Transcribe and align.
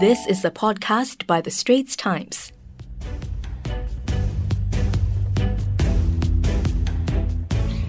This 0.00 0.26
is 0.26 0.44
a 0.44 0.50
podcast 0.50 1.24
by 1.24 1.40
The 1.40 1.52
Straits 1.52 1.94
Times. 1.94 2.50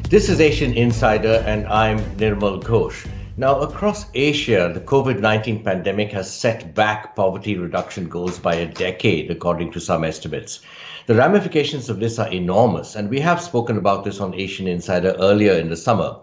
This 0.09 0.29
is 0.29 0.39
Asian 0.39 0.73
Insider, 0.73 1.43
and 1.47 1.65
I'm 1.65 1.97
Nirmal 2.17 2.61
Ghosh. 2.61 3.07
Now, 3.37 3.59
across 3.59 4.05
Asia, 4.13 4.69
the 4.71 4.81
COVID 4.81 5.19
19 5.19 5.63
pandemic 5.63 6.11
has 6.11 6.31
set 6.31 6.75
back 6.75 7.15
poverty 7.15 7.57
reduction 7.57 8.07
goals 8.07 8.37
by 8.37 8.53
a 8.53 8.67
decade, 8.67 9.31
according 9.31 9.71
to 9.71 9.79
some 9.79 10.03
estimates. 10.03 10.59
The 11.07 11.15
ramifications 11.15 11.89
of 11.89 11.99
this 11.99 12.19
are 12.19 12.31
enormous, 12.31 12.95
and 12.95 13.09
we 13.09 13.19
have 13.21 13.41
spoken 13.41 13.77
about 13.77 14.03
this 14.03 14.19
on 14.19 14.35
Asian 14.35 14.67
Insider 14.67 15.15
earlier 15.17 15.53
in 15.53 15.69
the 15.69 15.77
summer. 15.77 16.17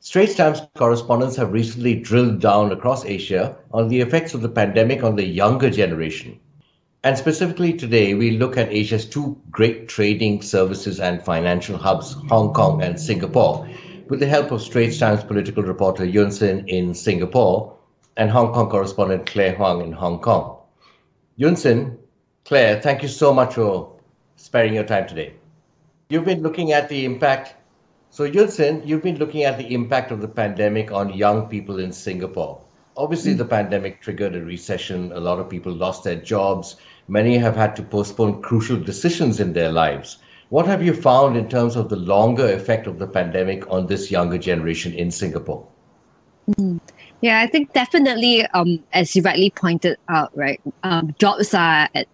Straits 0.00 0.36
Times 0.36 0.62
correspondents 0.76 1.34
have 1.36 1.52
recently 1.52 1.96
drilled 1.96 2.38
down 2.40 2.70
across 2.70 3.04
Asia 3.04 3.56
on 3.72 3.88
the 3.88 4.00
effects 4.00 4.32
of 4.32 4.42
the 4.42 4.48
pandemic 4.48 5.02
on 5.02 5.16
the 5.16 5.26
younger 5.26 5.70
generation. 5.70 6.38
And 7.02 7.18
specifically 7.18 7.72
today, 7.72 8.14
we 8.14 8.32
look 8.32 8.56
at 8.56 8.72
Asia's 8.72 9.04
two 9.04 9.36
great 9.50 9.88
trading 9.88 10.40
services 10.40 11.00
and 11.00 11.20
financial 11.24 11.76
hubs, 11.76 12.12
Hong 12.28 12.54
Kong 12.54 12.80
and 12.80 12.98
Singapore 12.98 13.68
with 14.08 14.20
the 14.20 14.26
help 14.26 14.52
of 14.52 14.62
Straits 14.62 14.98
Times 14.98 15.24
political 15.24 15.64
reporter 15.64 16.04
Yuen 16.04 16.30
Sin 16.30 16.68
in 16.68 16.94
Singapore 16.94 17.76
and 18.16 18.30
Hong 18.30 18.52
Kong 18.52 18.70
correspondent 18.70 19.26
Claire 19.26 19.56
Huang 19.56 19.82
in 19.82 19.92
Hong 19.92 20.20
Kong. 20.20 20.58
Yuen 21.36 21.56
Sin, 21.56 21.98
Claire, 22.44 22.80
thank 22.80 23.02
you 23.02 23.08
so 23.08 23.34
much 23.34 23.54
for 23.54 23.96
sparing 24.36 24.74
your 24.74 24.84
time 24.84 25.08
today. 25.08 25.34
You've 26.08 26.24
been 26.24 26.42
looking 26.42 26.70
at 26.72 26.88
the 26.88 27.04
impact. 27.04 27.54
So, 28.10 28.24
Yuen 28.24 28.48
Sin, 28.50 28.82
you've 28.84 29.02
been 29.02 29.18
looking 29.18 29.44
at 29.44 29.58
the 29.58 29.72
impact 29.72 30.10
of 30.10 30.20
the 30.20 30.28
pandemic 30.28 30.90
on 30.90 31.12
young 31.12 31.46
people 31.46 31.78
in 31.78 31.92
Singapore. 31.92 32.60
Obviously, 32.96 33.34
the 33.34 33.44
pandemic 33.44 34.00
triggered 34.00 34.34
a 34.34 34.42
recession. 34.42 35.12
A 35.12 35.20
lot 35.20 35.38
of 35.38 35.48
people 35.48 35.72
lost 35.72 36.04
their 36.04 36.16
jobs. 36.16 36.76
Many 37.06 37.36
have 37.38 37.54
had 37.54 37.76
to 37.76 37.82
postpone 37.82 38.42
crucial 38.42 38.78
decisions 38.78 39.40
in 39.40 39.52
their 39.52 39.70
lives. 39.70 40.18
What 40.48 40.66
have 40.66 40.82
you 40.82 40.94
found 40.94 41.36
in 41.36 41.48
terms 41.48 41.76
of 41.76 41.90
the 41.90 41.96
longer 41.96 42.50
effect 42.50 42.86
of 42.86 42.98
the 42.98 43.06
pandemic 43.06 43.70
on 43.70 43.86
this 43.86 44.10
younger 44.10 44.38
generation 44.38 44.94
in 44.94 45.10
Singapore? 45.10 45.66
Mm. 46.52 46.80
Yeah, 47.20 47.40
I 47.40 47.46
think 47.46 47.72
definitely, 47.72 48.46
um, 48.46 48.82
as 48.92 49.14
you 49.14 49.22
rightly 49.22 49.50
pointed 49.50 49.98
out, 50.08 50.36
right, 50.36 50.60
um, 50.82 51.14
jobs 51.18 51.52
are 51.52 51.88
at 51.94 52.06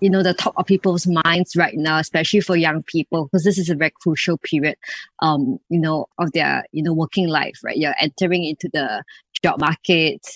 you 0.00 0.10
know 0.10 0.22
the 0.22 0.34
top 0.34 0.54
of 0.56 0.66
people's 0.66 1.06
minds 1.06 1.56
right 1.56 1.76
now, 1.76 1.98
especially 1.98 2.40
for 2.40 2.56
young 2.56 2.82
people, 2.82 3.24
because 3.24 3.44
this 3.44 3.58
is 3.58 3.70
a 3.70 3.74
very 3.74 3.92
crucial 4.02 4.38
period, 4.38 4.76
um, 5.20 5.58
you 5.68 5.78
know, 5.78 6.06
of 6.18 6.32
their 6.32 6.64
you 6.72 6.82
know 6.82 6.92
working 6.92 7.28
life, 7.28 7.58
right? 7.62 7.76
You're 7.76 7.94
entering 8.00 8.44
into 8.44 8.68
the 8.72 9.02
job 9.42 9.60
market, 9.60 10.26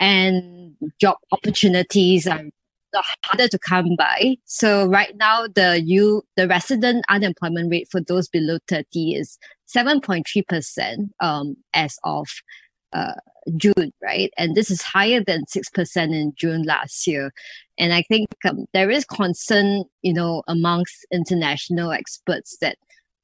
and 0.00 0.74
job 1.00 1.16
opportunities 1.32 2.26
are 2.26 2.42
harder 3.24 3.48
to 3.48 3.58
come 3.58 3.96
by. 3.96 4.36
So 4.44 4.86
right 4.86 5.16
now, 5.16 5.46
the 5.46 5.82
you 5.84 6.22
the 6.36 6.46
resident 6.48 7.04
unemployment 7.08 7.70
rate 7.70 7.88
for 7.90 8.00
those 8.00 8.28
below 8.28 8.58
thirty 8.68 9.14
is 9.14 9.38
seven 9.66 10.00
point 10.00 10.26
three 10.30 10.42
percent 10.42 11.10
um 11.20 11.56
as 11.74 11.98
of 12.04 12.28
uh, 12.94 13.14
June, 13.56 13.92
right? 14.02 14.30
And 14.38 14.54
this 14.54 14.70
is 14.70 14.80
higher 14.82 15.22
than 15.22 15.46
six 15.46 15.68
percent 15.68 16.14
in 16.14 16.32
June 16.36 16.62
last 16.62 17.06
year. 17.06 17.32
And 17.78 17.92
I 17.92 18.02
think 18.02 18.28
um, 18.48 18.66
there 18.72 18.90
is 18.90 19.04
concern, 19.04 19.84
you 20.02 20.14
know, 20.14 20.42
amongst 20.48 21.06
international 21.12 21.92
experts 21.92 22.56
that 22.60 22.76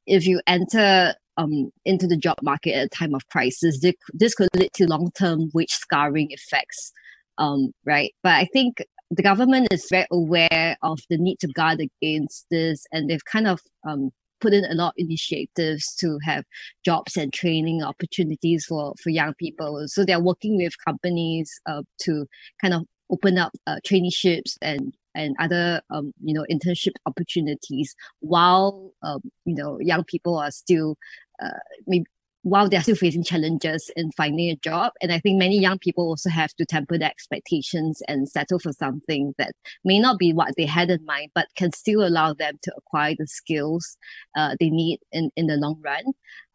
if 0.07 0.27
you 0.27 0.41
enter 0.47 1.15
um, 1.37 1.71
into 1.85 2.07
the 2.07 2.17
job 2.17 2.37
market 2.43 2.75
at 2.75 2.87
a 2.87 2.89
time 2.89 3.15
of 3.15 3.27
crisis, 3.29 3.81
this, 3.81 3.95
this 4.13 4.35
could 4.35 4.49
lead 4.55 4.73
to 4.75 4.87
long-term 4.87 5.51
wage 5.55 5.71
scarring 5.71 6.29
effects 6.31 6.93
um, 7.41 7.73
right? 7.85 8.15
But 8.23 8.35
I 8.35 8.45
think 8.53 8.85
the 9.11 9.23
government 9.23 9.69
is 9.73 9.87
very 9.91 10.07
aware 10.13 10.77
of 10.83 11.01
the 11.09 11.19
need 11.19 11.39
to 11.41 11.49
guard 11.49 11.81
against 11.81 12.47
this, 12.51 12.85
and 12.93 13.11
they've 13.11 13.25
kind 13.25 13.49
of 13.49 13.61
um, 13.89 14.11
put 14.41 14.55
in 14.55 14.65
a 14.65 14.75
lot 14.75 14.89
of 14.89 14.95
initiatives 14.97 15.95
to 15.97 16.19
have 16.25 16.45
jobs 16.85 17.17
and 17.17 17.33
training 17.33 17.83
opportunities 17.83 18.65
for 18.65 18.95
for 19.03 19.11
young 19.11 19.35
people. 19.35 19.85
So 19.87 20.05
they're 20.05 20.21
working 20.21 20.57
with 20.57 20.75
companies 20.85 21.61
uh, 21.67 21.83
to 22.03 22.27
kind 22.61 22.75
of 22.75 22.85
open 23.11 23.39
up 23.39 23.53
uh, 23.67 23.77
traineeships 23.87 24.57
and 24.63 24.95
and 25.15 25.35
other 25.41 25.83
um, 25.91 26.13
you 26.23 26.35
know 26.35 26.45
internship 26.51 26.93
opportunities 27.07 27.95
while 28.21 28.93
um, 29.03 29.21
you 29.45 29.55
know 29.55 29.79
young 29.81 30.05
people 30.05 30.39
are 30.39 30.51
still 30.51 30.97
uh, 31.43 31.59
maybe 31.87 32.07
while 32.43 32.69
they're 32.69 32.83
still 32.83 32.97
facing 32.97 33.23
challenges 33.25 33.91
in 33.97 34.11
finding 34.13 34.51
a 34.51 34.57
job. 34.57 34.93
And 35.03 35.13
I 35.13 35.19
think 35.19 35.39
many 35.39 35.59
young 35.59 35.79
people 35.79 36.05
also 36.05 36.31
have 36.31 36.55
to 36.55 36.65
temper 36.65 36.99
their 36.99 37.11
expectations 37.11 38.03
and 38.09 38.29
settle 38.29 38.59
for 38.59 38.73
something 38.73 39.35
that 39.39 39.53
may 39.85 39.99
not 39.99 40.19
be 40.19 40.33
what 40.33 40.55
they 40.57 40.67
had 40.67 40.91
in 40.91 41.05
mind, 41.05 41.31
but 41.35 41.49
can 41.57 41.73
still 41.73 42.07
allow 42.07 42.33
them 42.33 42.59
to 42.63 42.73
acquire 42.77 43.15
the 43.19 43.27
skills 43.27 43.97
uh, 44.37 44.57
they 44.59 44.71
need 44.71 45.01
in, 45.13 45.31
in 45.37 45.47
the 45.47 45.57
long 45.57 45.81
run. 45.85 46.05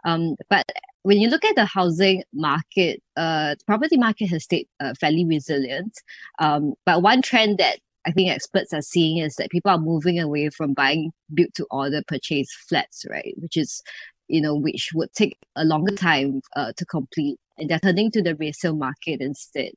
Um, 0.05 0.35
but 0.49 0.65
when 1.03 1.19
you 1.19 1.29
look 1.29 1.45
at 1.45 1.55
the 1.55 1.65
housing 1.65 2.23
market, 2.33 3.01
uh, 3.15 3.55
the 3.55 3.65
property 3.65 3.97
market 3.97 4.27
has 4.27 4.43
stayed 4.43 4.67
uh, 4.79 4.93
fairly 4.99 5.25
resilient. 5.25 5.93
Um, 6.39 6.73
but 6.85 7.03
one 7.03 7.21
trend 7.21 7.59
that 7.59 7.79
I 8.07 8.11
think 8.11 8.29
experts 8.29 8.73
are 8.73 8.81
seeing 8.81 9.17
is 9.17 9.35
that 9.35 9.49
people 9.49 9.71
are 9.71 9.79
moving 9.79 10.19
away 10.19 10.49
from 10.49 10.73
buying 10.73 11.11
built 11.33 11.53
to 11.55 11.65
order 11.71 12.01
purchase 12.07 12.51
flats, 12.69 13.03
right? 13.09 13.33
Which 13.37 13.57
is 13.57 13.81
you 14.27 14.41
know, 14.41 14.55
which 14.55 14.91
would 14.93 15.11
take 15.13 15.37
a 15.55 15.65
longer 15.65 15.95
time 15.95 16.41
uh, 16.55 16.71
to 16.77 16.85
complete. 16.85 17.37
And 17.57 17.69
they're 17.69 17.79
turning 17.79 18.11
to 18.11 18.21
the 18.21 18.35
resale 18.35 18.75
market 18.75 19.21
instead. 19.21 19.71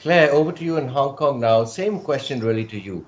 Claire, 0.00 0.30
over 0.32 0.52
to 0.52 0.64
you 0.64 0.76
in 0.76 0.88
Hong 0.88 1.16
Kong 1.16 1.40
now. 1.40 1.64
Same 1.64 2.00
question 2.00 2.40
really 2.40 2.64
to 2.66 2.78
you. 2.78 3.04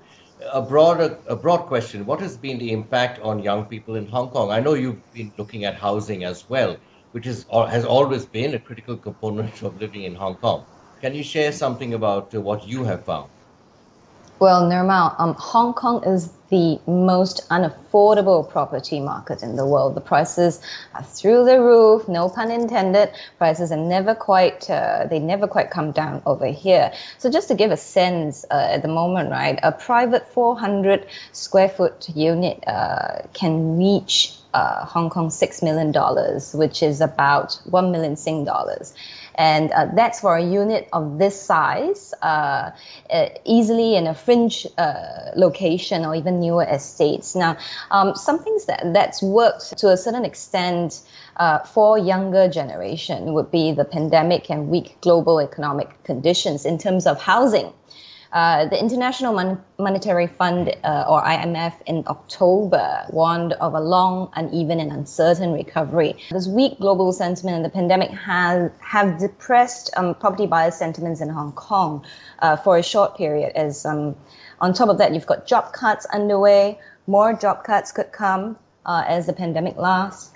A 0.51 0.61
broader, 0.61 1.17
a 1.27 1.35
broad 1.35 1.67
question. 1.67 2.05
What 2.05 2.19
has 2.19 2.35
been 2.35 2.57
the 2.57 2.71
impact 2.71 3.19
on 3.21 3.43
young 3.43 3.65
people 3.65 3.95
in 3.95 4.07
Hong 4.07 4.29
Kong? 4.29 4.51
I 4.51 4.59
know 4.59 4.73
you've 4.73 5.13
been 5.13 5.31
looking 5.37 5.65
at 5.65 5.75
housing 5.75 6.23
as 6.23 6.49
well, 6.49 6.77
which 7.11 7.27
is 7.27 7.45
has 7.51 7.85
always 7.85 8.25
been 8.25 8.55
a 8.55 8.59
critical 8.59 8.97
component 8.97 9.61
of 9.61 9.79
living 9.79 10.03
in 10.03 10.15
Hong 10.15 10.35
Kong. 10.35 10.65
Can 11.01 11.13
you 11.13 11.23
share 11.23 11.51
something 11.51 11.93
about 11.93 12.33
uh, 12.33 12.41
what 12.41 12.67
you 12.67 12.83
have 12.83 13.05
found? 13.05 13.29
Well, 14.39 14.63
Nirmal, 14.69 15.15
um, 15.19 15.35
Hong 15.35 15.73
Kong 15.73 16.03
is 16.03 16.33
the 16.51 16.79
most 16.85 17.47
unaffordable 17.49 18.47
property 18.47 18.99
market 18.99 19.41
in 19.41 19.55
the 19.55 19.65
world. 19.65 19.95
The 19.95 20.01
prices 20.01 20.61
are 20.93 21.03
through 21.03 21.45
the 21.45 21.61
roof, 21.61 22.07
no 22.09 22.27
pun 22.27 22.51
intended. 22.51 23.09
Prices 23.37 23.71
are 23.71 23.77
never 23.77 24.13
quite, 24.13 24.69
uh, 24.69 25.07
they 25.09 25.17
never 25.17 25.47
quite 25.47 25.71
come 25.71 25.91
down 25.93 26.21
over 26.25 26.47
here. 26.47 26.91
So 27.17 27.31
just 27.31 27.47
to 27.47 27.55
give 27.55 27.71
a 27.71 27.77
sense 27.77 28.45
uh, 28.51 28.67
at 28.75 28.81
the 28.81 28.89
moment, 28.89 29.31
right, 29.31 29.57
a 29.63 29.71
private 29.71 30.27
400 30.27 31.07
square 31.31 31.69
foot 31.69 32.09
unit 32.09 32.61
uh, 32.67 33.21
can 33.33 33.77
reach 33.77 34.33
uh, 34.53 34.85
Hong 34.85 35.09
Kong 35.09 35.29
$6 35.29 35.63
million, 35.63 35.93
which 36.53 36.83
is 36.83 36.99
about 36.99 37.53
1 37.63 37.91
million 37.91 38.17
Sing 38.17 38.43
dollars 38.43 38.93
and 39.35 39.71
uh, 39.71 39.87
that's 39.95 40.19
for 40.19 40.35
a 40.35 40.43
unit 40.43 40.87
of 40.93 41.17
this 41.17 41.39
size, 41.39 42.13
uh, 42.21 42.71
uh, 43.09 43.29
easily 43.45 43.95
in 43.95 44.07
a 44.07 44.13
fringe 44.13 44.67
uh, 44.77 45.31
location 45.35 46.05
or 46.05 46.15
even 46.15 46.40
newer 46.41 46.65
estates. 46.69 47.35
Now, 47.35 47.55
um, 47.91 48.15
some 48.15 48.39
things 48.39 48.65
that 48.65 48.81
that's 48.93 49.21
worked 49.21 49.77
to 49.77 49.89
a 49.89 49.97
certain 49.97 50.25
extent 50.25 51.01
uh, 51.37 51.59
for 51.59 51.97
younger 51.97 52.49
generation 52.49 53.33
would 53.33 53.49
be 53.51 53.71
the 53.71 53.85
pandemic 53.85 54.49
and 54.49 54.67
weak 54.67 54.97
global 55.01 55.39
economic 55.39 56.03
conditions 56.03 56.65
in 56.65 56.77
terms 56.77 57.07
of 57.07 57.21
housing. 57.21 57.71
Uh, 58.33 58.65
the 58.65 58.79
International 58.79 59.33
Mon- 59.33 59.61
Monetary 59.77 60.27
Fund, 60.27 60.73
uh, 60.85 61.05
or 61.07 61.21
IMF, 61.21 61.73
in 61.85 62.03
October 62.07 63.05
warned 63.09 63.53
of 63.53 63.73
a 63.73 63.79
long, 63.79 64.29
uneven, 64.35 64.79
and 64.79 64.91
uncertain 64.91 65.51
recovery. 65.51 66.15
This 66.31 66.47
weak 66.47 66.79
global 66.79 67.11
sentiment 67.11 67.57
and 67.57 67.65
the 67.65 67.69
pandemic 67.69 68.09
has 68.11 68.71
have 68.79 69.19
depressed 69.19 69.89
um, 69.97 70.15
property 70.15 70.47
buyer 70.47 70.71
sentiments 70.71 71.19
in 71.19 71.27
Hong 71.27 71.51
Kong 71.51 72.05
uh, 72.39 72.55
for 72.55 72.77
a 72.77 72.83
short 72.83 73.17
period. 73.17 73.51
As 73.55 73.85
um, 73.85 74.15
on 74.61 74.73
top 74.73 74.87
of 74.87 74.97
that, 74.99 75.13
you've 75.13 75.25
got 75.25 75.45
job 75.45 75.73
cuts 75.73 76.05
underway. 76.05 76.79
More 77.07 77.33
job 77.33 77.65
cuts 77.65 77.91
could 77.91 78.13
come 78.13 78.57
uh, 78.85 79.03
as 79.07 79.25
the 79.25 79.33
pandemic 79.33 79.75
lasts. 79.75 80.31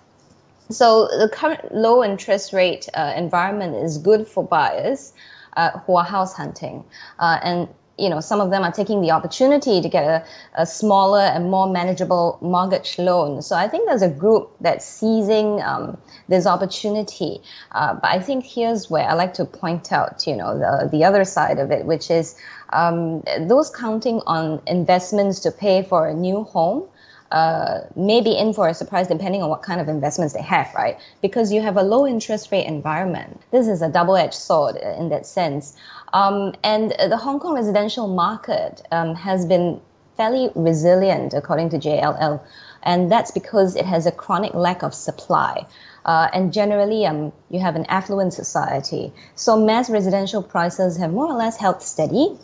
So 0.69 1.07
the 1.07 1.29
current 1.31 1.73
low 1.73 2.03
interest 2.03 2.51
rate 2.51 2.89
uh, 2.93 3.13
environment 3.15 3.75
is 3.75 3.99
good 3.99 4.27
for 4.27 4.43
buyers. 4.43 5.13
Uh, 5.57 5.71
who 5.85 5.95
are 5.95 6.03
house 6.03 6.33
hunting. 6.33 6.83
Uh, 7.17 7.39
and 7.41 7.69
you 7.97 8.09
know, 8.09 8.19
some 8.19 8.41
of 8.41 8.51
them 8.51 8.63
are 8.63 8.71
taking 8.71 9.01
the 9.01 9.11
opportunity 9.11 9.81
to 9.81 9.89
get 9.89 10.03
a, 10.03 10.25
a 10.55 10.65
smaller 10.65 11.21
and 11.21 11.49
more 11.49 11.67
manageable 11.67 12.37
mortgage 12.41 12.97
loan. 12.99 13.41
So 13.41 13.55
I 13.55 13.67
think 13.67 13.87
there's 13.87 14.01
a 14.01 14.09
group 14.09 14.51
that's 14.59 14.85
seizing 14.85 15.61
um, 15.61 15.97
this 16.27 16.45
opportunity. 16.45 17.41
Uh, 17.71 17.93
but 17.93 18.09
I 18.09 18.19
think 18.19 18.45
here's 18.45 18.89
where 18.89 19.07
I 19.07 19.13
like 19.13 19.33
to 19.35 19.45
point 19.45 19.91
out, 19.91 20.27
you 20.27 20.35
know, 20.35 20.57
the, 20.57 20.89
the 20.89 21.03
other 21.03 21.23
side 21.23 21.59
of 21.59 21.71
it, 21.71 21.85
which 21.85 22.11
is 22.11 22.35
um, 22.73 23.23
those 23.39 23.69
counting 23.69 24.21
on 24.25 24.61
investments 24.67 25.39
to 25.41 25.51
pay 25.51 25.83
for 25.83 26.07
a 26.07 26.13
new 26.13 26.43
home 26.43 26.87
uh, 27.31 27.81
may 27.95 28.21
be 28.21 28.37
in 28.37 28.53
for 28.53 28.67
a 28.67 28.73
surprise 28.73 29.07
depending 29.07 29.41
on 29.41 29.49
what 29.49 29.61
kind 29.61 29.81
of 29.81 29.87
investments 29.87 30.33
they 30.33 30.41
have, 30.41 30.73
right? 30.75 30.97
Because 31.21 31.51
you 31.51 31.61
have 31.61 31.77
a 31.77 31.83
low 31.83 32.05
interest 32.05 32.51
rate 32.51 32.65
environment. 32.65 33.41
This 33.51 33.67
is 33.67 33.81
a 33.81 33.89
double 33.89 34.15
edged 34.15 34.35
sword 34.35 34.75
in 34.75 35.09
that 35.09 35.25
sense. 35.25 35.75
Um, 36.13 36.53
and 36.63 36.91
the 36.91 37.17
Hong 37.17 37.39
Kong 37.39 37.55
residential 37.55 38.07
market 38.07 38.81
um, 38.91 39.15
has 39.15 39.45
been 39.45 39.81
fairly 40.17 40.49
resilient, 40.55 41.33
according 41.33 41.69
to 41.69 41.77
JLL. 41.77 42.41
And 42.83 43.11
that's 43.11 43.31
because 43.31 43.75
it 43.75 43.85
has 43.85 44.05
a 44.05 44.11
chronic 44.11 44.53
lack 44.53 44.83
of 44.83 44.93
supply. 44.93 45.65
Uh, 46.05 46.29
and 46.33 46.53
generally, 46.53 47.05
um, 47.05 47.33
you 47.49 47.59
have 47.59 47.75
an 47.75 47.85
affluent 47.87 48.33
society. 48.33 49.11
So 49.33 49.57
mass 49.57 49.89
residential 49.89 50.43
prices 50.43 50.97
have 50.97 51.11
more 51.11 51.25
or 51.25 51.33
less 51.35 51.57
held 51.57 51.81
steady. 51.81 52.37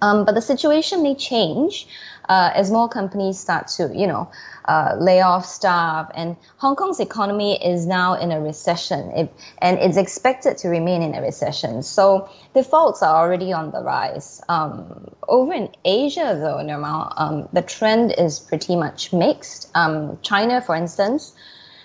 Um, 0.00 0.24
but 0.24 0.34
the 0.34 0.42
situation 0.42 1.02
may 1.02 1.14
change 1.14 1.86
uh, 2.28 2.50
as 2.54 2.70
more 2.70 2.88
companies 2.88 3.38
start 3.38 3.68
to, 3.68 3.90
you 3.94 4.06
know, 4.06 4.30
uh, 4.66 4.94
lay 4.98 5.20
off 5.20 5.44
staff. 5.44 6.10
And 6.14 6.36
Hong 6.58 6.76
Kong's 6.76 7.00
economy 7.00 7.62
is 7.64 7.86
now 7.86 8.14
in 8.14 8.32
a 8.32 8.40
recession, 8.40 9.10
it, 9.10 9.32
and 9.58 9.78
it's 9.78 9.96
expected 9.96 10.58
to 10.58 10.68
remain 10.68 11.02
in 11.02 11.14
a 11.14 11.22
recession. 11.22 11.82
So 11.82 12.28
defaults 12.54 13.02
are 13.02 13.16
already 13.16 13.52
on 13.52 13.70
the 13.70 13.82
rise. 13.82 14.40
Um, 14.48 15.08
over 15.28 15.52
in 15.52 15.68
Asia, 15.84 16.36
though, 16.40 16.56
Nirmal, 16.56 17.12
um, 17.16 17.48
the 17.52 17.62
trend 17.62 18.14
is 18.16 18.38
pretty 18.38 18.76
much 18.76 19.12
mixed. 19.12 19.70
Um, 19.74 20.18
China, 20.22 20.60
for 20.60 20.74
instance, 20.76 21.32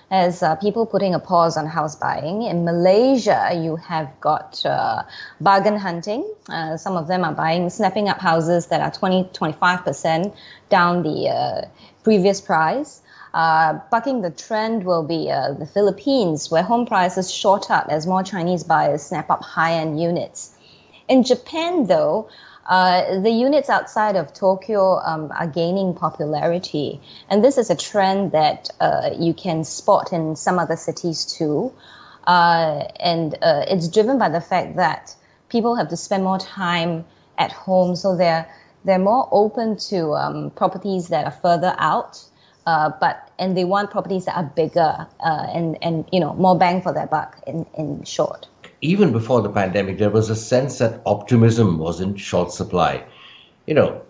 as 0.09 0.41
uh, 0.41 0.55
people 0.55 0.85
putting 0.85 1.13
a 1.13 1.19
pause 1.19 1.57
on 1.57 1.65
house 1.65 1.95
buying. 1.95 2.43
In 2.43 2.63
Malaysia, 2.63 3.51
you 3.53 3.75
have 3.75 4.09
got 4.21 4.65
uh, 4.65 5.03
bargain 5.41 5.77
hunting. 5.77 6.25
Uh, 6.49 6.77
some 6.77 6.95
of 6.95 7.07
them 7.07 7.23
are 7.23 7.33
buying, 7.33 7.69
snapping 7.69 8.07
up 8.07 8.19
houses 8.19 8.67
that 8.67 8.81
are 8.81 8.91
20, 8.91 9.29
25% 9.33 10.33
down 10.69 11.03
the 11.03 11.29
uh, 11.29 11.61
previous 12.03 12.39
price. 12.39 13.01
Uh, 13.33 13.79
bucking 13.91 14.21
the 14.21 14.31
trend 14.31 14.85
will 14.85 15.03
be 15.03 15.29
uh, 15.29 15.53
the 15.53 15.65
Philippines, 15.65 16.49
where 16.49 16.63
home 16.63 16.85
prices 16.85 17.31
shot 17.31 17.69
up 17.69 17.87
as 17.89 18.07
more 18.07 18.23
Chinese 18.23 18.63
buyers 18.63 19.03
snap 19.03 19.29
up 19.29 19.43
high 19.43 19.73
end 19.73 20.01
units. 20.01 20.55
In 21.09 21.23
Japan, 21.23 21.87
though, 21.87 22.29
uh, 22.67 23.19
the 23.21 23.31
units 23.31 23.69
outside 23.69 24.15
of 24.17 24.33
Tokyo 24.33 24.99
um, 24.99 25.31
are 25.31 25.47
gaining 25.47 25.93
popularity, 25.93 26.99
and 27.29 27.43
this 27.43 27.57
is 27.57 27.69
a 27.69 27.75
trend 27.75 28.33
that 28.33 28.69
uh, 28.81 29.11
you 29.17 29.33
can 29.33 29.63
spot 29.63 30.11
in 30.11 30.35
some 30.35 30.59
other 30.59 30.75
cities 30.75 31.25
too. 31.25 31.71
Uh, 32.25 32.83
and 32.99 33.35
uh, 33.41 33.63
it's 33.69 33.87
driven 33.87 34.19
by 34.19 34.27
the 34.27 34.41
fact 34.41 34.75
that 34.75 35.15
people 35.47 35.75
have 35.75 35.87
to 35.87 35.95
spend 35.95 36.25
more 36.25 36.37
time 36.39 37.05
at 37.37 37.53
home, 37.53 37.95
so 37.95 38.17
they're 38.17 38.45
they're 38.83 38.99
more 38.99 39.29
open 39.31 39.77
to 39.77 40.11
um, 40.13 40.51
properties 40.51 41.07
that 41.07 41.25
are 41.25 41.39
further 41.41 41.73
out. 41.77 42.21
Uh, 42.65 42.91
but 42.99 43.31
and 43.39 43.55
they 43.55 43.63
want 43.63 43.91
properties 43.91 44.25
that 44.25 44.35
are 44.35 44.51
bigger 44.57 45.07
and 45.23 45.77
and 45.81 46.03
you 46.11 46.19
know 46.19 46.33
more 46.33 46.57
bang 46.57 46.81
for 46.81 46.91
their 46.91 47.07
buck 47.07 47.41
in 47.47 47.65
in 47.77 48.03
short 48.03 48.49
even 48.81 49.11
before 49.11 49.41
the 49.41 49.49
pandemic, 49.49 49.97
there 49.97 50.09
was 50.09 50.29
a 50.29 50.35
sense 50.35 50.77
that 50.77 51.01
optimism 51.05 51.79
was 51.79 51.99
in 51.99 52.15
short 52.15 52.51
supply. 52.51 53.03
You 53.65 53.73
know, 53.73 54.01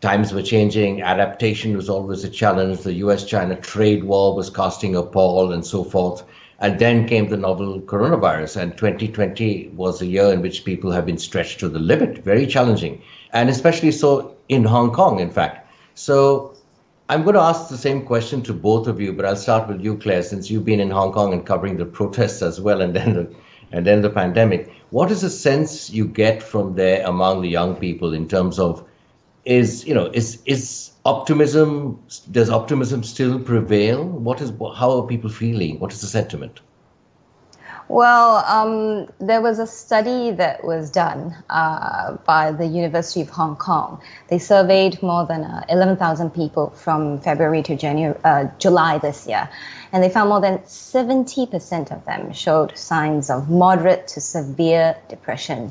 times 0.00 0.32
were 0.32 0.42
changing, 0.42 1.00
adaptation 1.00 1.76
was 1.76 1.88
always 1.88 2.22
a 2.24 2.28
challenge, 2.28 2.80
the 2.80 2.94
US 2.94 3.24
China 3.24 3.56
trade 3.56 4.04
war 4.04 4.36
was 4.36 4.50
casting 4.50 4.94
a 4.96 5.02
pall, 5.02 5.52
and 5.52 5.64
so 5.64 5.82
forth. 5.82 6.24
And 6.58 6.78
then 6.78 7.08
came 7.08 7.28
the 7.28 7.36
novel 7.36 7.80
coronavirus, 7.80 8.60
and 8.60 8.76
2020 8.76 9.72
was 9.74 10.00
a 10.00 10.06
year 10.06 10.32
in 10.32 10.42
which 10.42 10.64
people 10.64 10.92
have 10.92 11.06
been 11.06 11.18
stretched 11.18 11.58
to 11.60 11.68
the 11.68 11.80
limit, 11.80 12.18
very 12.18 12.46
challenging, 12.46 13.02
and 13.32 13.48
especially 13.48 13.90
so 13.90 14.36
in 14.48 14.64
Hong 14.64 14.92
Kong, 14.92 15.18
in 15.18 15.30
fact. 15.30 15.66
So 15.94 16.54
I'm 17.08 17.22
going 17.22 17.34
to 17.34 17.40
ask 17.40 17.68
the 17.68 17.76
same 17.76 18.06
question 18.06 18.42
to 18.42 18.52
both 18.52 18.86
of 18.86 19.00
you, 19.00 19.12
but 19.12 19.24
I'll 19.24 19.36
start 19.36 19.68
with 19.68 19.80
you, 19.80 19.96
Claire, 19.96 20.22
since 20.22 20.50
you've 20.50 20.64
been 20.64 20.80
in 20.80 20.90
Hong 20.90 21.12
Kong 21.12 21.32
and 21.32 21.44
covering 21.44 21.76
the 21.78 21.84
protests 21.84 22.42
as 22.42 22.60
well, 22.60 22.80
and 22.80 22.94
then 22.94 23.14
the 23.14 23.34
and 23.72 23.86
then 23.86 24.02
the 24.02 24.10
pandemic. 24.10 24.70
What 24.90 25.10
is 25.10 25.22
the 25.22 25.30
sense 25.30 25.90
you 25.90 26.06
get 26.06 26.42
from 26.42 26.74
there 26.74 27.04
among 27.06 27.42
the 27.42 27.48
young 27.48 27.74
people 27.76 28.12
in 28.12 28.28
terms 28.28 28.58
of 28.58 28.84
is 29.44 29.84
you 29.86 29.94
know 29.94 30.06
is 30.12 30.40
is 30.46 30.92
optimism 31.04 31.98
does 32.30 32.50
optimism 32.50 33.02
still 33.02 33.38
prevail? 33.40 34.04
What 34.04 34.40
is 34.40 34.52
how 34.76 34.98
are 34.98 35.06
people 35.06 35.30
feeling? 35.30 35.80
What 35.80 35.92
is 35.92 36.00
the 36.00 36.06
sentiment? 36.06 36.60
Well, 37.92 38.36
um, 38.46 39.06
there 39.18 39.42
was 39.42 39.58
a 39.58 39.66
study 39.66 40.30
that 40.30 40.64
was 40.64 40.90
done 40.90 41.36
uh, 41.50 42.16
by 42.24 42.50
the 42.50 42.64
University 42.64 43.20
of 43.20 43.28
Hong 43.28 43.54
Kong. 43.54 44.00
They 44.28 44.38
surveyed 44.38 45.02
more 45.02 45.26
than 45.26 45.44
uh, 45.44 45.66
11,000 45.68 46.30
people 46.30 46.70
from 46.70 47.20
February 47.20 47.62
to 47.64 47.76
January, 47.76 48.18
uh, 48.24 48.46
July 48.58 48.96
this 48.96 49.26
year, 49.26 49.46
and 49.92 50.02
they 50.02 50.08
found 50.08 50.30
more 50.30 50.40
than 50.40 50.60
70% 50.60 51.92
of 51.92 52.02
them 52.06 52.32
showed 52.32 52.78
signs 52.78 53.28
of 53.28 53.50
moderate 53.50 54.08
to 54.08 54.22
severe 54.22 54.96
depression. 55.10 55.70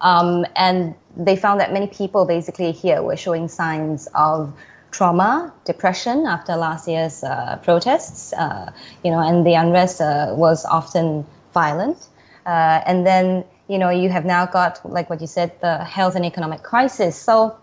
Um, 0.00 0.46
and 0.54 0.94
they 1.16 1.34
found 1.34 1.58
that 1.58 1.72
many 1.72 1.88
people 1.88 2.26
basically 2.26 2.70
here 2.70 3.02
were 3.02 3.16
showing 3.16 3.48
signs 3.48 4.06
of 4.14 4.52
trauma, 4.92 5.52
depression 5.64 6.26
after 6.26 6.54
last 6.54 6.86
year's 6.86 7.24
uh, 7.24 7.58
protests, 7.64 8.32
uh, 8.34 8.70
you 9.02 9.10
know, 9.10 9.18
and 9.18 9.44
the 9.44 9.54
unrest 9.54 10.00
uh, 10.00 10.32
was 10.36 10.64
often 10.64 11.26
violent. 11.62 11.98
Uh, 12.44 12.90
and 12.90 13.06
then, 13.10 13.44
you 13.72 13.78
know, 13.82 13.90
you 14.02 14.08
have 14.16 14.24
now 14.24 14.44
got, 14.58 14.72
like 14.96 15.08
what 15.10 15.20
you 15.20 15.30
said, 15.38 15.50
the 15.60 15.74
health 15.96 16.14
and 16.18 16.24
economic 16.24 16.62
crisis. 16.62 17.16
So 17.28 17.56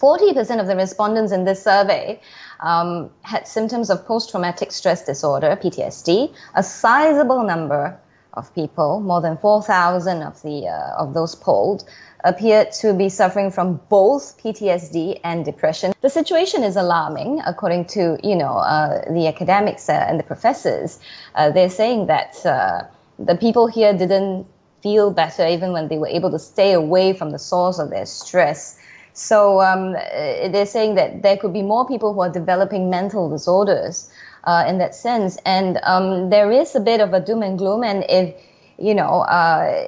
40% 0.00 0.60
of 0.60 0.66
the 0.66 0.76
respondents 0.76 1.32
in 1.32 1.44
this 1.44 1.62
survey 1.62 2.20
um, 2.60 3.10
had 3.22 3.48
symptoms 3.48 3.90
of 3.90 4.06
post 4.06 4.30
traumatic 4.30 4.70
stress 4.72 5.04
disorder, 5.04 5.50
PTSD. 5.62 6.32
A 6.54 6.62
sizable 6.62 7.42
number 7.42 7.98
of 8.34 8.54
people, 8.54 9.00
more 9.00 9.20
than 9.20 9.36
4,000 9.38 10.22
of, 10.22 10.40
the, 10.42 10.68
uh, 10.68 11.02
of 11.02 11.14
those 11.14 11.34
polled, 11.34 11.84
appeared 12.24 12.72
to 12.72 12.94
be 12.94 13.08
suffering 13.08 13.50
from 13.50 13.80
both 13.88 14.38
PTSD 14.42 15.20
and 15.24 15.44
depression. 15.44 15.92
The 16.00 16.10
situation 16.10 16.62
is 16.64 16.76
alarming, 16.76 17.40
according 17.46 17.86
to 17.96 18.18
you 18.22 18.36
know 18.36 18.54
uh, 18.58 19.12
the 19.12 19.26
academics 19.28 19.88
uh, 19.88 20.06
and 20.08 20.18
the 20.18 20.24
professors. 20.24 20.98
Uh, 21.34 21.50
they're 21.50 21.70
saying 21.70 22.06
that 22.06 22.44
uh, 22.44 22.82
the 23.18 23.34
people 23.34 23.66
here 23.66 23.92
didn't 23.92 24.46
feel 24.82 25.10
better 25.10 25.46
even 25.46 25.72
when 25.72 25.88
they 25.88 25.98
were 25.98 26.06
able 26.08 26.30
to 26.30 26.38
stay 26.38 26.72
away 26.72 27.12
from 27.12 27.30
the 27.30 27.38
source 27.38 27.78
of 27.78 27.90
their 27.90 28.06
stress. 28.06 28.78
So 29.12 29.60
um, 29.60 29.96
uh, 29.96 30.48
they're 30.48 30.66
saying 30.66 30.94
that 30.94 31.22
there 31.22 31.36
could 31.36 31.52
be 31.52 31.62
more 31.62 31.86
people 31.86 32.14
who 32.14 32.20
are 32.20 32.30
developing 32.30 32.88
mental 32.88 33.28
disorders 33.28 34.10
uh, 34.44 34.64
in 34.68 34.78
that 34.78 34.94
sense. 34.94 35.36
And 35.44 35.80
um, 35.82 36.30
there 36.30 36.52
is 36.52 36.76
a 36.76 36.80
bit 36.80 37.00
of 37.00 37.12
a 37.12 37.20
doom 37.20 37.42
and 37.42 37.58
gloom. 37.58 37.82
And 37.82 38.04
if, 38.08 38.34
you 38.78 38.94
know, 38.94 39.22
uh, 39.22 39.86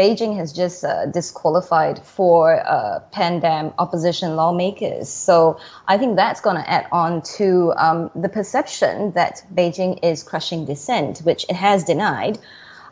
Beijing 0.00 0.34
has 0.36 0.50
just 0.62 0.82
uh, 0.82 1.04
disqualified 1.18 1.96
four 2.16 2.44
uh, 2.66 3.00
pandem 3.12 3.74
opposition 3.78 4.34
lawmakers. 4.34 5.10
So 5.10 5.60
I 5.86 5.98
think 5.98 6.16
that's 6.16 6.40
going 6.40 6.56
to 6.56 6.66
add 6.76 6.86
on 6.90 7.20
to 7.36 7.74
um, 7.76 8.10
the 8.14 8.30
perception 8.30 9.12
that 9.12 9.42
Beijing 9.54 9.92
is 10.02 10.22
crushing 10.22 10.64
dissent, 10.64 11.18
which 11.28 11.44
it 11.50 11.56
has 11.66 11.84
denied. 11.84 12.38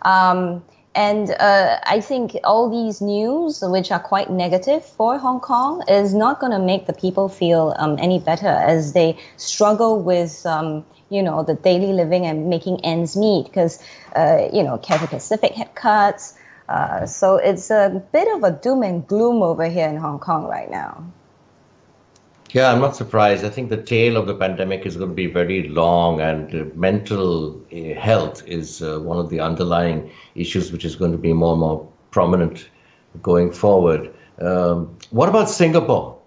Um, 0.02 0.62
and 0.94 1.30
uh, 1.30 1.78
I 1.96 2.00
think 2.00 2.36
all 2.44 2.68
these 2.68 3.00
news, 3.00 3.62
which 3.62 3.90
are 3.90 4.00
quite 4.00 4.28
negative 4.30 4.84
for 4.84 5.16
Hong 5.16 5.40
Kong, 5.40 5.84
is 5.88 6.12
not 6.12 6.40
going 6.40 6.52
to 6.52 6.58
make 6.58 6.86
the 6.86 6.92
people 6.92 7.30
feel 7.30 7.74
um, 7.78 7.96
any 7.98 8.18
better 8.18 8.54
as 8.74 8.92
they 8.92 9.16
struggle 9.38 10.02
with, 10.02 10.44
um, 10.44 10.84
you 11.08 11.22
know, 11.22 11.42
the 11.42 11.54
daily 11.54 11.94
living 11.94 12.26
and 12.26 12.50
making 12.50 12.84
ends 12.84 13.16
meet. 13.16 13.44
Because, 13.46 13.82
uh, 14.14 14.48
you 14.52 14.62
know, 14.62 14.76
Cathay 14.76 15.06
Pacific 15.06 15.52
had 15.54 15.74
cuts. 15.74 16.34
Uh, 16.68 17.06
so 17.06 17.36
it's 17.36 17.70
a 17.70 18.02
bit 18.12 18.28
of 18.34 18.44
a 18.44 18.50
doom 18.50 18.82
and 18.82 19.06
gloom 19.06 19.42
over 19.42 19.68
here 19.68 19.88
in 19.88 19.96
Hong 19.96 20.18
Kong 20.18 20.44
right 20.44 20.70
now. 20.70 21.02
Yeah, 22.50 22.72
I'm 22.72 22.80
not 22.80 22.96
surprised. 22.96 23.44
I 23.44 23.50
think 23.50 23.68
the 23.68 23.82
tail 23.82 24.16
of 24.16 24.26
the 24.26 24.34
pandemic 24.34 24.86
is 24.86 24.96
going 24.96 25.10
to 25.10 25.14
be 25.14 25.26
very 25.26 25.68
long, 25.68 26.20
and 26.20 26.54
uh, 26.54 26.64
mental 26.74 27.60
uh, 27.72 27.94
health 28.00 28.42
is 28.46 28.82
uh, 28.82 28.98
one 29.00 29.18
of 29.18 29.28
the 29.28 29.40
underlying 29.40 30.10
issues 30.34 30.72
which 30.72 30.84
is 30.84 30.96
going 30.96 31.12
to 31.12 31.18
be 31.18 31.34
more 31.34 31.52
and 31.52 31.60
more 31.60 31.86
prominent 32.10 32.68
going 33.22 33.52
forward. 33.52 34.14
Um, 34.40 34.96
what 35.10 35.28
about 35.28 35.50
Singapore? 35.50 36.18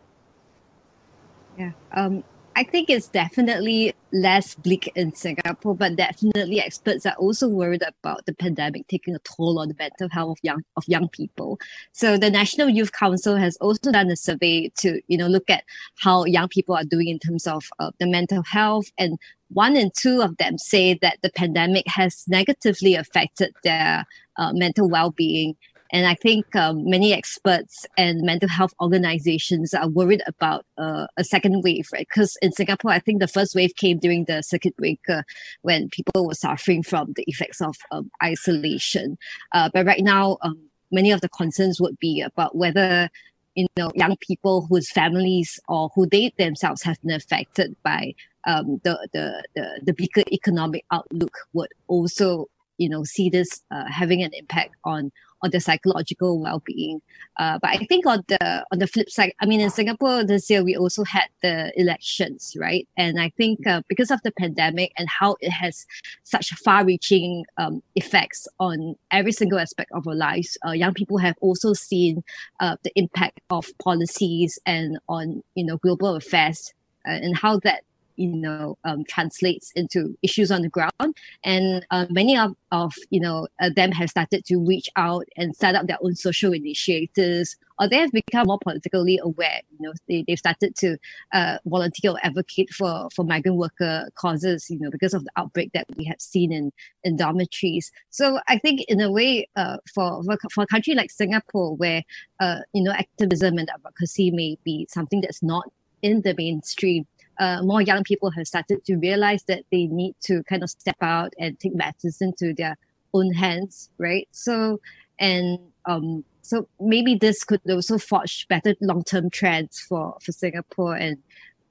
Yeah, 1.58 1.72
um, 1.92 2.24
I 2.55 2.63
think 2.63 2.89
it's 2.89 3.08
definitely 3.08 3.93
less 4.12 4.55
bleak 4.55 4.91
in 4.96 5.15
Singapore, 5.15 5.74
but 5.74 5.96
definitely 5.96 6.60
experts 6.60 7.05
are 7.05 7.15
also 7.15 7.48
worried 7.48 7.81
about 7.81 8.25
the 8.25 8.34
pandemic 8.34 8.88
taking 8.88 9.15
a 9.15 9.20
toll 9.20 9.58
on 9.58 9.70
the 9.70 9.75
mental 9.79 10.10
health 10.10 10.31
of 10.31 10.38
young 10.43 10.63
of 10.75 10.84
young 10.88 11.08
people. 11.08 11.60
So 11.93 12.17
the 12.17 12.29
National 12.29 12.67
Youth 12.67 12.91
Council 12.91 13.38
has 13.38 13.55
also 13.58 13.91
done 13.91 14.12
a 14.12 14.17
survey 14.17 14.70
to 14.79 15.01
you 15.08 15.17
know 15.17 15.27
look 15.27 15.50
at 15.50 15.63
how 16.00 16.25
young 16.25 16.50
people 16.50 16.75
are 16.75 16.84
doing 16.84 17.08
in 17.08 17.20
terms 17.20 17.48
of 17.48 17.63
uh, 17.79 17.91
the 18.00 18.08
mental 18.08 18.43
health, 18.43 18.91
and 18.98 19.17
one 19.53 19.77
in 19.77 19.91
two 19.98 20.22
of 20.22 20.36
them 20.38 20.58
say 20.58 20.98
that 21.01 21.20
the 21.22 21.31
pandemic 21.31 21.86
has 21.88 22.25
negatively 22.27 22.96
affected 22.96 23.53
their 23.63 24.05
uh, 24.38 24.51
mental 24.53 24.89
well 24.89 25.12
being 25.12 25.55
And 25.92 26.08
I 26.08 26.16
think 26.16 26.56
um, 26.56 26.90
many 26.90 27.14
experts 27.14 27.86
and 27.98 28.22
mental 28.22 28.48
health 28.48 28.74
organizations 28.82 29.74
are 29.74 29.90
worried 29.90 30.22
about 30.26 30.66
uh, 30.78 31.08
a 31.18 31.24
second 31.24 31.64
wave, 31.64 31.90
right? 31.92 32.08
Because 32.08 32.38
in 32.42 32.52
Singapore, 32.52 32.92
I 32.92 33.00
think 33.00 33.20
the 33.20 33.28
first 33.28 33.56
wave 33.56 33.76
came 33.76 34.00
during 34.00 34.26
the 34.26 34.42
circuit 34.42 34.76
breaker 34.78 35.26
when 35.64 35.90
people 35.90 36.28
were 36.28 36.34
suffering 36.34 36.82
from 36.82 37.14
the 37.14 37.24
effects 37.28 37.62
of 37.62 37.76
um, 37.92 38.10
isolation. 38.24 39.18
Uh, 39.52 39.70
but 39.74 39.86
right 39.86 40.04
now, 40.04 40.38
um, 40.44 40.58
many 40.92 41.12
of 41.12 41.22
the 41.22 41.30
concerns 41.30 41.82
would 41.82 41.98
be 42.00 42.22
about 42.22 42.56
whether 42.56 43.10
you 43.56 43.68
know 43.78 43.92
young 43.96 44.16
people 44.18 44.66
whose 44.70 44.90
families 44.90 45.60
or 45.68 45.90
who 45.94 46.06
they 46.06 46.32
themselves 46.38 46.82
have 46.84 47.02
been 47.02 47.12
affected 47.12 47.76
by 47.84 48.14
um, 48.48 48.80
the, 48.84 48.98
the 49.14 49.44
the 49.56 49.82
the 49.84 49.94
bigger 49.94 50.24
economic 50.32 50.86
outlook 50.92 51.38
would 51.54 51.70
also 51.88 52.48
you 52.78 52.88
know 52.88 53.04
see 53.04 53.30
this 53.30 53.62
uh, 53.72 53.86
having 53.86 54.24
an 54.24 54.32
impact 54.34 54.76
on 54.86 55.12
on 55.44 55.52
the 55.52 55.60
psychological 55.60 56.40
well-being. 56.40 57.02
Uh, 57.38 57.58
but 57.62 57.72
I 57.72 57.78
think 57.90 58.06
on 58.06 58.24
the 58.28 58.66
on 58.72 58.80
the 58.80 58.88
flip 58.88 59.10
side, 59.10 59.34
I 59.42 59.46
mean, 59.46 59.62
in 59.62 59.70
Singapore 59.70 60.24
this 60.24 60.50
year 60.50 60.64
we 60.64 60.76
also 60.76 61.04
had 61.04 61.28
the 61.42 61.72
elections, 61.80 62.56
right? 62.60 62.88
And 62.98 63.20
I 63.20 63.30
think 63.38 63.66
uh, 63.66 63.82
because 63.88 64.12
of 64.12 64.22
the 64.24 64.32
pandemic 64.32 64.92
and 64.98 65.08
how 65.10 65.38
it 65.40 65.50
has 65.50 65.86
such 66.24 66.54
far-reaching 66.54 67.46
um, 67.58 67.82
effects 67.96 68.48
on 68.60 68.96
every 69.12 69.32
single 69.32 69.60
aspect 69.60 69.92
of 69.94 70.08
our 70.08 70.16
lives, 70.16 70.58
uh, 70.66 70.72
young 70.72 70.94
people 70.94 71.18
have 71.18 71.36
also 71.42 71.74
seen 71.74 72.24
uh, 72.60 72.76
the 72.84 72.92
impact 72.96 73.40
of 73.50 73.66
policies 73.84 74.60
and 74.66 75.00
on 75.08 75.44
you 75.56 75.66
know 75.66 75.78
global 75.78 76.16
affairs 76.16 76.74
uh, 77.08 77.12
and 77.12 77.38
how 77.38 77.60
that 77.60 77.84
you 78.22 78.36
know 78.36 78.78
um, 78.84 79.04
translates 79.06 79.72
into 79.75 80.18
issues 80.22 80.51
on 80.51 80.62
the 80.62 80.70
ground. 80.70 81.16
And 81.44 81.86
uh, 81.92 82.06
many 82.10 82.38
of, 82.38 82.56
of 82.72 82.94
you 83.10 83.20
know 83.20 83.48
uh, 83.62 83.70
them 83.75 83.92
have 83.92 84.10
started 84.10 84.46
to 84.46 84.58
reach 84.58 84.90
out 84.96 85.25
and 85.38 85.56
set 85.56 85.75
up 85.75 85.88
their 85.88 85.98
own 86.01 86.16
social 86.16 86.54
initiatives 86.54 87.58
or 87.80 87.90
they 87.90 87.98
have 87.98 88.12
become 88.12 88.48
more 88.48 88.60
politically 88.60 89.20
aware. 89.22 89.62
You 89.72 89.88
know 89.88 89.94
they, 90.08 90.24
they've 90.28 90.38
started 90.38 90.75
to 90.78 90.98
uh, 91.34 91.58
volunteer 91.66 92.12
or 92.12 92.20
advocate 92.24 92.70
for 92.70 93.10
for 93.16 93.25
migrant 93.25 93.58
worker 93.58 94.08
causes 94.16 94.70
you 94.70 94.80
know 94.80 94.92
because 94.92 95.13
of 95.13 95.24
the 95.24 95.32
outbreak 95.38 95.72
that 95.74 95.86
we 95.98 96.04
have 96.06 96.22
seen 96.22 96.51
in 96.51 96.72
in 97.04 97.18
dormitories. 97.18 97.92
So 98.10 98.40
i 98.48 98.58
think 98.58 98.82
in 98.88 99.01
a 99.01 99.12
way 99.12 99.48
uh, 99.56 99.78
for, 99.94 100.24
for 100.24 100.38
for 100.51 100.63
a 100.63 100.68
country 100.68 100.94
like 100.94 101.12
singapore 101.12 101.75
where 101.75 102.04
uh, 102.40 102.60
you 102.74 102.84
know 102.84 102.92
activism 102.92 103.58
and 103.58 103.70
advocacy 103.70 104.32
may 104.32 104.58
be 104.63 104.88
something 104.90 105.22
that's 105.22 105.44
not 105.44 105.66
in 106.01 106.22
the 106.22 106.34
mainstream 106.38 107.06
uh, 107.42 107.60
more 107.64 107.82
young 107.82 108.04
people 108.04 108.30
have 108.30 108.46
started 108.46 108.86
to 108.86 108.98
realize 108.98 109.44
that 109.46 109.64
they 109.72 109.88
need 109.88 110.14
to 110.22 110.44
kind 110.44 110.62
of 110.62 110.70
step 110.70 110.98
out 111.02 111.34
and 111.40 111.60
take 111.60 111.74
matters 111.74 112.22
into 112.22 112.54
their 112.54 112.78
own 113.16 113.34
hands, 113.34 113.90
right? 113.98 114.28
So, 114.32 114.80
and 115.18 115.58
um, 115.86 116.24
so 116.44 116.68
maybe 116.80 117.16
this 117.16 117.44
could 117.44 117.60
also 117.68 117.98
forge 117.98 118.48
better 118.48 118.76
long-term 118.80 119.32
trends 119.32 119.80
for 119.80 120.18
for 120.24 120.32
Singapore, 120.32 120.96
and 120.96 121.18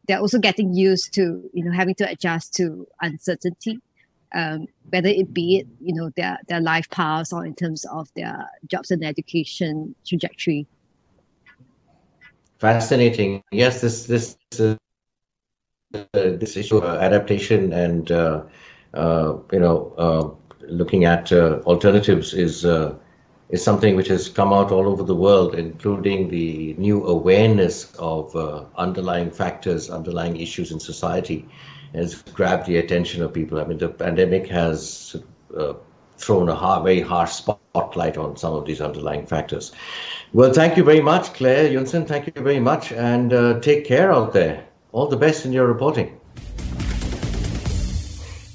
they're 0.08 0.18
also 0.18 0.40
getting 0.40 0.74
used 0.74 1.14
to 1.14 1.48
you 1.52 1.64
know 1.64 1.70
having 1.70 1.94
to 1.94 2.10
adjust 2.10 2.52
to 2.54 2.88
uncertainty, 3.00 3.78
um, 4.34 4.66
whether 4.88 5.08
it 5.08 5.32
be 5.32 5.58
it 5.58 5.68
you 5.80 5.94
know 5.94 6.10
their 6.16 6.36
their 6.48 6.60
life 6.60 6.90
paths 6.90 7.32
or 7.32 7.46
in 7.46 7.54
terms 7.54 7.86
of 7.92 8.08
their 8.16 8.44
jobs 8.66 8.90
and 8.90 9.04
education 9.04 9.94
trajectory. 10.04 10.66
Fascinating. 12.58 13.44
Yes, 13.52 13.80
this 13.82 14.06
this. 14.06 14.36
Uh 14.58 14.74
this 16.12 16.56
issue 16.56 16.78
of 16.78 16.84
adaptation 16.84 17.72
and 17.72 18.10
uh, 18.12 18.42
uh, 18.94 19.36
you 19.52 19.58
know 19.58 19.92
uh, 19.98 20.28
looking 20.66 21.04
at 21.04 21.32
alternatives 21.32 22.34
is 22.34 22.64
is 23.50 23.64
something 23.64 23.96
which 23.96 24.08
has 24.08 24.28
come 24.28 24.52
out 24.52 24.70
all 24.70 24.88
over 24.88 25.02
the 25.02 25.14
world, 25.14 25.54
including 25.56 26.28
the 26.28 26.74
new 26.78 27.04
awareness 27.06 27.92
of 27.98 28.34
uh, 28.36 28.64
underlying 28.76 29.30
factors, 29.30 29.90
underlying 29.90 30.36
issues 30.36 30.70
in 30.70 30.78
society, 30.78 31.48
has 31.92 32.22
grabbed 32.22 32.66
the 32.66 32.76
attention 32.76 33.22
of 33.22 33.34
people. 33.34 33.58
I 33.58 33.64
mean, 33.64 33.78
the 33.78 33.88
pandemic 33.88 34.46
has 34.46 35.16
uh, 35.56 35.74
thrown 36.16 36.48
a 36.48 36.54
hard, 36.54 36.84
very 36.84 37.00
harsh 37.00 37.32
spotlight 37.32 38.16
on 38.16 38.36
some 38.36 38.52
of 38.52 38.66
these 38.66 38.80
underlying 38.80 39.26
factors. 39.26 39.72
Well, 40.32 40.52
thank 40.52 40.76
you 40.76 40.84
very 40.84 41.00
much, 41.00 41.34
Claire 41.34 41.68
Yunson. 41.68 42.06
Thank 42.06 42.26
you 42.26 42.42
very 42.42 42.60
much, 42.60 42.92
and 42.92 43.32
uh, 43.32 43.58
take 43.58 43.84
care 43.84 44.12
out 44.12 44.32
there. 44.32 44.69
All 44.92 45.06
the 45.06 45.16
best 45.16 45.44
in 45.44 45.52
your 45.52 45.68
reporting. 45.68 46.18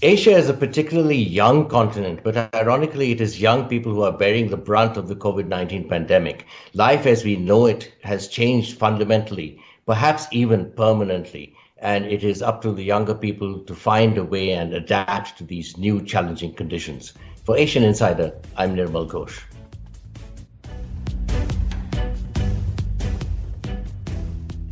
Asia 0.01 0.31
is 0.31 0.49
a 0.49 0.53
particularly 0.53 1.17
young 1.17 1.69
continent, 1.69 2.19
but 2.23 2.53
ironically, 2.53 3.11
it 3.11 3.21
is 3.21 3.41
young 3.41 3.69
people 3.69 3.93
who 3.93 4.03
are 4.03 4.11
bearing 4.11 4.49
the 4.49 4.57
brunt 4.57 4.97
of 4.97 5.07
the 5.07 5.15
COVID 5.15 5.47
19 5.47 5.87
pandemic. 5.87 6.45
Life 6.73 7.05
as 7.05 7.23
we 7.23 7.37
know 7.37 7.65
it 7.67 7.93
has 8.03 8.27
changed 8.27 8.77
fundamentally, 8.77 9.61
perhaps 9.85 10.27
even 10.31 10.71
permanently, 10.71 11.55
and 11.77 12.05
it 12.05 12.23
is 12.25 12.41
up 12.41 12.61
to 12.63 12.73
the 12.73 12.83
younger 12.83 13.15
people 13.15 13.59
to 13.59 13.73
find 13.73 14.17
a 14.17 14.23
way 14.25 14.51
and 14.51 14.73
adapt 14.73 15.37
to 15.37 15.45
these 15.45 15.77
new 15.77 16.03
challenging 16.03 16.53
conditions. 16.53 17.13
For 17.45 17.55
Asian 17.55 17.83
Insider, 17.83 18.33
I'm 18.57 18.75
Nirmal 18.75 19.09
Ghosh. 19.09 19.39